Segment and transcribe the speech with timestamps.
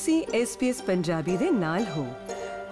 [0.00, 2.12] ਤੁਸੀਂ SBS ਪੰਜਾਬੀ ਦੇ ਨਾਲ ਹੋ।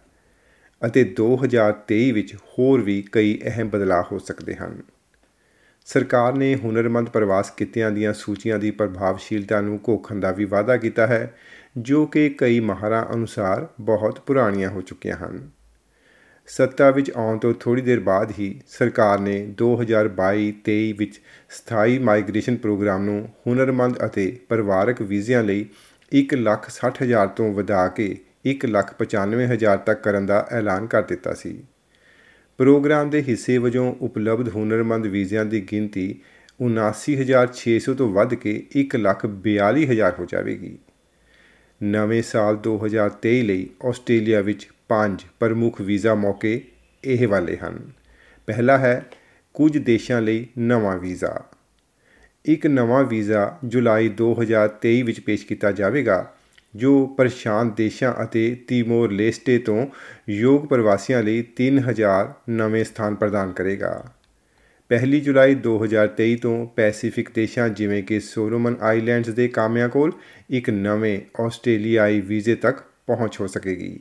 [0.85, 4.81] ਅਤੇ 2023 ਵਿੱਚ ਹੋਰ ਵੀ ਕਈ ਅਹਿਮ ਬਦਲਾਅ ਹੋ ਸਕਦੇ ਹਨ।
[5.85, 11.07] ਸਰਕਾਰ ਨੇ ਹੁਨਰਮੰਦ ਪ੍ਰਵਾਸ ਕਿੱਤਿਆਂ ਦੀਆਂ ਸੂਚੀਆਂ ਦੀ ਪ੍ਰਭਾਵਸ਼ੀਲਤਾ ਨੂੰ ਘੋਖਣ ਦਾ ਵੀ ਵਾਅਦਾ ਕੀਤਾ
[11.07, 11.33] ਹੈ
[11.77, 15.49] ਜੋ ਕਿ ਕਈ ਮਾਹਰਾਂ ਅਨੁਸਾਰ ਬਹੁਤ ਪੁਰਾਣੀਆਂ ਹੋ ਚੁੱਕੀਆਂ ਹਨ।
[16.47, 23.03] ਸੱਤਾ ਵਿੱਚ ਆਉਣ ਤੋਂ ਥੋੜੀ ਦੇਰ ਬਾਅਦ ਹੀ ਸਰਕਾਰ ਨੇ 2022-23 ਵਿੱਚ ਸਥਾਈ ਮਾਈਗ੍ਰੇਸ਼ਨ ਪ੍ਰੋਗਰਾਮ
[23.03, 25.65] ਨੂੰ ਹੁਨਰਮੰਦ ਅਤੇ ਪਰਿਵਾਰਕ ਵੀਜ਼ਿਆਂ ਲਈ
[26.11, 31.63] 1,60,000 ਤੋਂ ਵਧਾ ਕੇ 1,95,000 ਤੱਕ ਕਰਨ ਦਾ ਐਲਾਨ ਕਰ ਦਿੱਤਾ ਸੀ।
[32.57, 36.21] ਪ੍ਰੋਗਰਾਮ ਦੇ ਹਿੱਸੇ ਵਜੋਂ ਉਪਲਬਧ ਹੁਨਰਮੰਦ ਵੀਜ਼ਿਆਂ ਦੀ ਗਿਣਤੀ
[36.61, 40.77] 79600 ਤੋਂ ਵੱਧ ਕੇ 1,42,000 ਹੋ ਜਾਵੇਗੀ।
[41.83, 46.67] ਨਵੇਂ ਸਾਲ 2023 ਲਈ ਆਸਟ੍ਰੇਲੀਆ ਵਿੱਚ ਪੰਜ ਪ੍ਰਮੁੱਖ ਵੀਜ਼ਾ ਮੌਕੇ
[47.03, 47.91] ਇਹ ਵਾਲੇ ਹਨ।
[48.47, 49.05] ਪਹਿਲਾ ਹੈ
[49.53, 51.43] ਕੁਝ ਦੇਸ਼ਾਂ ਲਈ ਨਵਾਂ ਵੀਜ਼ਾ।
[52.45, 56.33] ਇੱਕ ਨਵਾਂ ਵੀਜ਼ਾ ਜੁਲਾਈ 2023 ਵਿੱਚ ਪੇਸ਼ ਕੀਤਾ ਜਾਵੇਗਾ।
[56.75, 59.87] ਜੋ ਪ੍ਰਸ਼ਾਂਤ ਦੇਸ਼ਾਂ ਅਤੇ ਤੀਮੋਰ ਲੈਸਟੇ ਤੋਂ
[60.29, 64.03] ਯੋਗ ਪ੍ਰਵਾਸੀਆਂ ਲਈ 3000 ਨਵੇਂ ਸਥਾਨ ਪ੍ਰਦਾਨ ਕਰੇਗਾ।
[64.89, 70.11] ਪਹਿਲੀ ਜੁਲਾਈ 2023 ਤੋਂ ਪੈਸੀਫਿਕ ਦੇਸ਼ਾਂ ਜਿਵੇਂ ਕਿ ਸੋਲੋਮਨ ਆਈਲੈਂਡਸ ਦੇ ਕਾਮਿਆਂ ਕੋਲ
[70.49, 73.99] ਇੱਕ ਨਵੇਂ ਆਸਟ੍ਰੇਲੀਆਈ ਵੀਜ਼ੇ ਤੱਕ ਪਹੁੰਚ ਹੋ ਸਕੇਗੀ।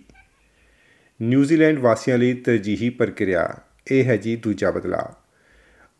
[1.22, 3.58] ਨਿਊਜ਼ੀਲੈਂਡ ਵਾਸੀਆਂ ਲਈ ਤਰਜੀਹੀ ਪ੍ਰਕਿਰਿਆ,
[3.92, 5.12] ਇਹ ਹੈ ਜੀ ਦੂਜਾ ਬਦਲਾਅ।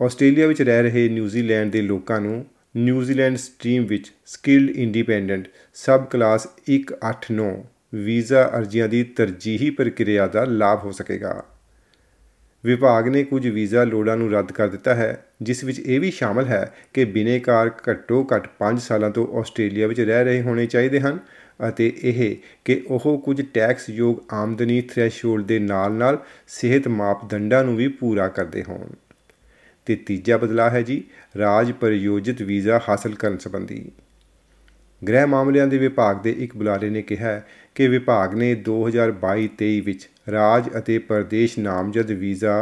[0.05, 6.49] ਆਸਟ੍ਰੇਲੀਆ ਵਿੱਚ ਰਹਿ ਰਹੇ ਨਿਊਜ਼ੀਲੈਂਡ ਦੇ ਲੋਕਾਂ ਨੂੰ ਨਿਊਜ਼ੀਲੈਂਡ ਸਟ੍ਰੀਮ ਵਿੱਚ skilled independent subclass
[6.69, 7.65] 189
[7.95, 11.45] visa ਅਰਜ਼ੀਆਂ ਦੀ ਤਰਜੀਹੀ ਪ੍ਰਕਿਰਿਆ ਦਾ ਲਾਭ ਹੋ ਸਕੇਗਾ।
[12.65, 16.45] ਵਿਭਾਗ ਨੇ ਕੁਝ ਵੀਜ਼ਾ ਲੋੜਾਂ ਨੂੰ ਰੱਦ ਕਰ ਦਿੱਤਾ ਹੈ, ਜਿਸ ਵਿੱਚ ਇਹ ਵੀ ਸ਼ਾਮਲ
[16.45, 21.19] ਹੈ ਕਿ ਬਿਨੇਕਾਰ ਘੱਟੋ ਘੱਟ 5 ਸਾਲਾਂ ਤੋਂ ਆਸਟ੍ਰੇਲੀਆ ਵਿੱਚ ਰਹਿ ਰਹੇ ਹੋਣੇ ਚਾਹੀਦੇ ਹਨ
[21.69, 27.89] ਅਤੇ ਇਹ ਕਿ ਉਹ ਕੁਝ ਟੈਕਸ ਯੋਗ ਆਮਦਨੀ ਥ੍ਰੈਸ਼ਹੋਲਡ ਦੇ ਨਾਲ-ਨਾਲ ਸਿਹਤ ਮਾਪਦੰਡਾਂ ਨੂੰ ਵੀ
[27.89, 28.89] ਪੂਰਾ ਕਰਦੇ ਹੋਣ।
[29.91, 31.03] ਤੇ ਤੀਜਾ ਬਦਲਾਅ ਹੈ ਜੀ,
[31.39, 33.91] ਰਾਜ ਪ੍ਰਯੋਜਿਤ ਵੀਜ਼ਾ ਹਾਸਲ ਕਰਨ ਸੰਬੰਧੀ।
[35.03, 37.41] ਗ੍ਰਹਿ ਮਾਮਲਿਆਂ ਦੇ ਵਿਭਾਗ ਦੇ ਇੱਕ ਬੁਲਾਰੇ ਨੇ ਕਿਹਾ
[37.75, 42.55] ਕਿ ਵਿਭਾਗ ਨੇ 2022-23 ਵਿੱਚ ਰਾਜ ਅਤੇ ਪ੍ਰਦੇਸ਼ ਨਾਮਜ਼ਦ ਵੀਜ਼ਾ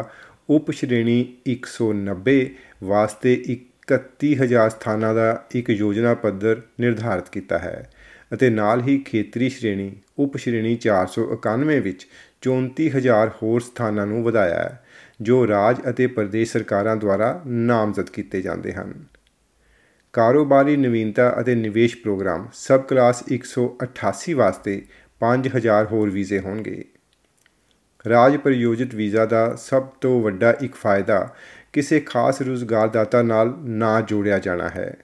[0.51, 1.19] ਉਪ ਸ਼੍ਰੇਣੀ
[1.49, 2.39] 190
[2.85, 7.91] ਵਾਸਤੇ 31000 ਸਥਾਨਾਂ ਦਾ ਇੱਕ ਯੋਜਨਾ ਪੱਧਰ ਨਿਰਧਾਰਿਤ ਕੀਤਾ ਹੈ
[8.35, 12.07] ਅਤੇ ਨਾਲ ਹੀ ਖੇਤਰੀ ਸ਼੍ਰੇਣੀ ਉਪ ਸ਼੍ਰੇਣੀ 491 ਵਿੱਚ
[12.43, 14.88] 34000 ਹੋਰ ਸਥਾਨਾਂ ਨੂੰ ਵਧਾਇਆ ਹੈ।
[15.21, 19.05] ਜੋ ਰਾਜ ਅਤੇ ਪ੍ਰਦੇਸ਼ ਸਰਕਾਰਾਂ ਦੁਆਰਾ ਨਾਮਜ਼ਦ ਕੀਤੇ ਜਾਂਦੇ ਹਨ।
[20.13, 24.83] ਕਾਰੋਬਾਰੀ ਨਵੀਨਤਾ ਅਤੇ ਨਿਵੇਸ਼ ਪ੍ਰੋਗਰਾਮ ਸਬ ਕਲਾਸ 188 ਵਾਸਤੇ
[25.21, 26.85] 5000 ਹੋਰ ਵੀਜ਼ੇ ਹੋਣਗੇ।
[28.09, 31.35] ਰਾਜ ਪ੍ਰਯੋਜਿਤ ਵੀਜ਼ਾ ਦਾ ਸਭ ਤੋਂ ਵੱਡਾ ਇੱਕ ਫਾਇਦਾ
[31.73, 34.97] ਕਿਸੇ ਖਾਸ ਰੁਜ਼ਗਾਰਦਾਤਾ ਨਾਲ ਨਾ ਜੋੜਿਆ ਜਾਣਾ ਹੈ।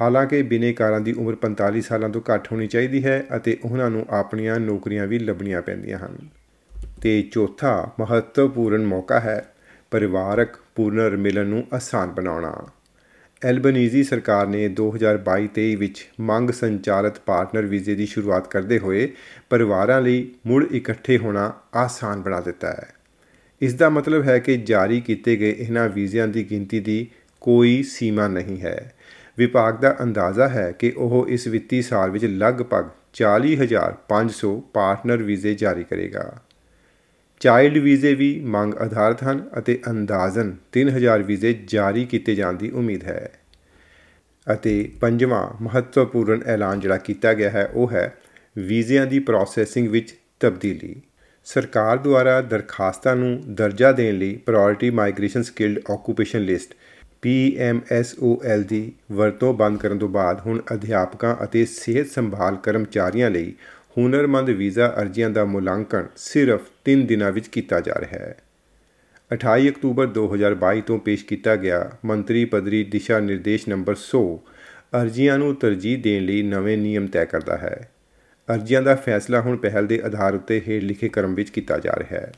[0.00, 4.60] ਹਾਲਾਂਕਿ ਬਿਨੇਕਾਰਾਂ ਦੀ ਉਮਰ 45 ਸਾਲਾਂ ਤੋਂ ਘੱਟ ਹੋਣੀ ਚਾਹੀਦੀ ਹੈ ਅਤੇ ਉਹਨਾਂ ਨੂੰ ਆਪਣੀਆਂ
[4.60, 6.43] ਨੌਕਰੀਆਂ ਵੀ ਲੱਭਣੀਆਂ ਪੈਂਦੀਆਂ ਹਨ।
[7.02, 9.54] ਤੇ ਚੌਥਾ ਮਹੱਤਵਪੂਰਨ ਮੌਕਾ ਹੈ
[9.90, 12.66] ਪਰਿਵਾਰਕ ਪੁਨਰ ਮਿਲਨ ਨੂੰ ਆਸਾਨ ਬਣਾਉਣਾ।
[13.44, 19.12] ਐਲਬਨੀਜ਼ੀ ਸਰਕਾਰ ਨੇ 2022-23 ਵਿੱਚ ਮੰਗ ਸੰਚਾਲਿਤ ਪਾਰਟਨਰ ਵੀਜ਼ੇ ਦੀ ਸ਼ੁਰੂਆਤ ਕਰਦੇ ਹੋਏ
[19.50, 22.94] ਪਰਿਵਾਰਾਂ ਲਈ ਮੁੜ ਇਕੱਠੇ ਹੋਣਾ ਆਸਾਨ ਬਣਾ ਦਿੱਤਾ ਹੈ।
[23.60, 27.10] ਇਸ ਦਾ ਮਤਲਬ ਹੈ ਕਿ ਜਾਰੀ ਕੀਤੇ ਗਏ ਇਹਨਾਂ ਵੀਜ਼ਿਆਂ ਦੀ ਗਿਣਤੀ ਦੀ
[27.40, 28.92] ਕੋਈ ਸੀਮਾ ਨਹੀਂ ਹੈ।
[29.38, 35.84] ਵਿਭਾਗ ਦਾ ਅੰਦਾਜ਼ਾ ਹੈ ਕਿ ਉਹ ਇਸ ਵਿੱਤੀ ਸਾਲ ਵਿੱਚ ਲਗਭਗ 40500 ਪਾਰਟਨਰ ਵੀਜ਼ੇ ਜਾਰੀ
[35.84, 36.43] ਕਰੇਗਾ।
[37.40, 43.04] ਚਾਈਲਡ ਵੀਜ਼ੇ ਵੀ ਮੰਗ ਆਧਾਰਿਤ ਹਨ ਅਤੇ ਅੰਦਾਜ਼ਨ 3000 ਵੀਜ਼ੇ ਜਾਰੀ ਕੀਤੇ ਜਾਣ ਦੀ ਉਮੀਦ
[43.04, 43.30] ਹੈ।
[44.46, 48.14] ਅਤੇ ਪੰਜਵਾਂ ਮਹੱਤਵਪੂਰਨ ਐਲਾਨ ਜਿਹੜਾ ਕੀਤਾ ਗਿਆ ਹੈ, ਉਹ ਹੈ
[48.58, 50.94] ਵੀਜ਼ਿਆਂ ਦੀ ਪ੍ਰੋਸੈਸਿੰਗ ਵਿੱਚ ਤਬਦੀਲੀ।
[51.44, 56.74] ਸਰਕਾਰ ਦੁਆਰਾ ਦਰਖਾਸਤਾਂ ਨੂੰ ਦਰਜਾ ਦੇਣ ਲਈ priority migration skilled occupation list
[57.26, 63.54] PMSOL ਦੀ ਵਰਤੋਂ ਬੰਦ ਕਰਨ ਤੋਂ ਬਾਅਦ ਹੁਣ ਅਧਿਆਪਕਾਂ ਅਤੇ ਸਿਹਤ ਸੰਭਾਲ ਕਰਮਚਾਰੀਆਂ ਲਈ
[63.98, 68.36] ਹੁਨਰਮੰਦ ਵੀਜ਼ਾ ਅਰਜ਼ੀਆਂ ਦਾ ਮੁਲਾਂਕਣ ਸਿਰਫ 3 ਦਿਨਾਂ ਵਿੱਚ ਕੀਤਾ ਜਾ ਰਿਹਾ ਹੈ।
[69.32, 74.24] 28 ਅਕਤੂਬਰ 2022 ਤੋਂ ਪੇਸ਼ ਕੀਤਾ ਗਿਆ ਮੰਤਰੀ ਪਦਰੀ ਦਿਸ਼ਾ ਨਿਰਦੇਸ਼ ਨੰਬਰ 100
[75.02, 77.90] ਅਰਜ਼ੀਆਂ ਨੂੰ ਤਰਜੀਹ ਦੇਣ ਲਈ ਨਵੇਂ ਨਿਯਮ ਤੈਅ ਕਰਦਾ ਹੈ।
[78.54, 82.20] ਅਰਜ਼ੀਆਂ ਦਾ ਫੈਸਲਾ ਹੁਣ ਪਹਿਲ ਦੇ ਆਧਾਰ ਉੱਤੇ ਹੇਠ ਲਿਖੇ ਕ੍ਰਮ ਵਿੱਚ ਕੀਤਾ ਜਾ ਰਿਹਾ
[82.20, 82.32] ਹੈ।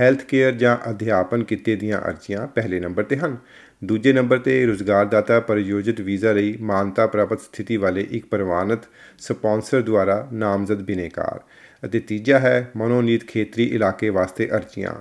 [0.00, 3.36] ਹੈਲਥ ਕੇਅਰ ਜਾਂ ਅਧਿਆਪਨ ਕਿੱਤੇ ਦੀਆਂ ਅਰਜ਼ੀਆਂ ਪਹਿਲੇ ਨੰਬਰ ਤੇ ਹਨ।
[3.84, 8.78] ਦੂਜੇ ਨੰਬਰ ਤੇ ਰੁਜ਼ਗਾਰਦਾਤਾ ਪਰਿਯੋਜਿਤ ਵੀਜ਼ਾ ਲਈ ਮਾਨਤਾ ਪ੍ਰਾਪਤ ਸਥਿਤੀ ਵਾਲੇ ਇੱਕ ਪ੍ਰਵਾਨਿਤ
[9.18, 11.40] ਸਪਾਂਸਰ ਦੁਆਰਾ ਨਾਮਜ਼ਦ ਬਿਨੇਕਾਰ।
[11.86, 14.94] ਅਤੇ ਤੀਜਾ ਹੈ ਮਨੋਨੀਤ ਖੇਤਰੀ ਇਲਾਕੇ ਵਾਸਤੇ ਅਰਜ਼ੀਆਂ।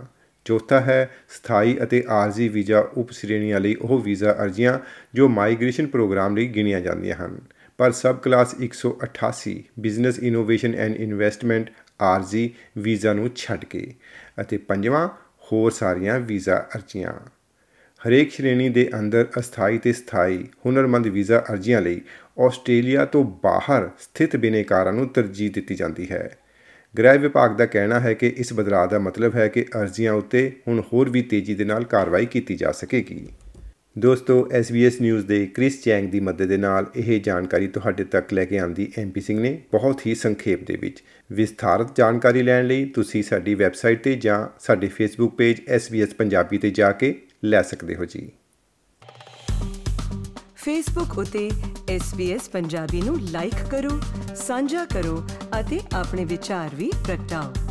[0.45, 4.79] ਚੌਥਾ ਹੈ ਸਥਾਈ ਅਤੇ ਆਰਜ਼ੀ ਵੀਜ਼ਾ ਉਪ ਸ਼੍ਰੇਣੀਆਂ ਲਈ ਉਹ ਵੀਜ਼ਾ ਅਰਜ਼ੀਆਂ
[5.13, 7.37] ਜੋ ਮਾਈਗ੍ਰੇਸ਼ਨ ਪ੍ਰੋਗਰਾਮ ਲਈ ਗਿਣੀਆਂ ਜਾਂਦੀਆਂ ਹਨ।
[7.77, 11.69] ਪਰ subclass 188 business innovation and investment,
[12.01, 13.93] ਆਰਜ਼ੀ ਵੀਜ਼ਾ ਨੂੰ ਛੱਡ ਕੇ।
[14.41, 15.09] ਅਤੇ ਪੰਜਵਾਂ,
[15.51, 17.13] ਹੋਰ ਸਾਰੀਆਂ ਵੀਜ਼ਾ ਅਰਜ਼ੀਆਂ।
[18.07, 22.01] ਹਰੇਕ ਸ਼੍ਰੇਣੀ ਦੇ ਅੰਦਰ ਅਸਥਾਈ ਤੇ ਸਥਾਈ ਹੁਨਰਮੰਦ ਵੀਜ਼ਾ ਅਰਜ਼ੀਆਂ ਲਈ
[22.39, 26.37] ਆਸਟ੍ਰੇਲੀਆ ਤੋਂ ਬਾਹਰ ਸਥਿਤ ਬਿਨੇਕਾਰਾਂ ਨੂੰ ਤਰਜੀਹ ਦਿੱਤੀ ਜਾਂਦੀ ਹੈ।
[26.97, 30.83] ਗ੍ਰਹਿ ਵਿਭਾਗ ਦਾ ਕਹਿਣਾ ਹੈ ਕਿ ਇਸ ਬਦਲਾਅ ਦਾ ਮਤਲਬ ਹੈ ਕਿ ਅਰਜ਼ੀਆਂ ਉੱਤੇ ਹੁਣ
[30.93, 33.27] ਹੋਰ ਵੀ ਤੇਜ਼ੀ ਦੇ ਨਾਲ ਕਾਰਵਾਈ ਕੀਤੀ ਜਾ ਸਕੇਗੀ।
[33.99, 38.45] ਦੋਸਤੋ SBS ਨਿਊਜ਼ ਦੇ ਕ੍ਰਿਸ ਚੈਂਗ ਦੀ ਮਦਦ ਦੇ ਨਾਲ ਇਹ ਜਾਣਕਾਰੀ ਤੁਹਾਡੇ ਤੱਕ ਲੈ
[38.45, 43.23] ਕੇ ਆਂਦੀ ਐਮਪੀ ਸਿੰਘ ਨੇ ਬਹੁਤ ਹੀ ਸੰਖੇਪ ਦੇ ਵਿੱਚ। ਵਿਸਥਾਰਤ ਜਾਣਕਾਰੀ ਲੈਣ ਲਈ ਤੁਸੀਂ
[43.23, 48.05] ਸਾਡੀ ਵੈਬਸਾਈਟ ਤੇ ਜਾਂ ਸਾਡੇ ਫੇਸਬੁੱਕ ਪੇਜ SBS ਪੰਜਾਬੀ ਤੇ ਜਾ ਕੇ ਲੈ ਸਕਦੇ ਹੋ
[48.05, 48.31] ਜੀ।
[50.55, 51.51] ਫੇਸਬੁੱਕ ਉਤੇ
[51.97, 53.99] SBS ਪੰਜਾਬੀ ਨੂੰ ਲਾਈਕ ਕਰੋ,
[54.35, 55.27] ਸਾਂਝਾ ਕਰੋ
[55.59, 57.66] ਅਤੇ ਆਪਣੇ ਵਿਚਾਰ ਵੀ ਪ੍ਰਗਟਾਓ।